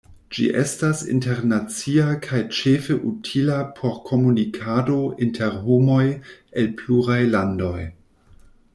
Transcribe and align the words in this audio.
Ĝi 0.35 0.45
estas 0.59 1.01
internacia 1.15 2.05
kaj 2.27 2.39
ĉefe 2.61 2.97
utila 3.11 3.59
por 3.81 3.95
komunikado 4.09 4.99
inter 5.29 5.63
homoj 5.69 6.03
el 6.63 6.75
pluraj 6.83 7.23
landoj. 7.39 7.81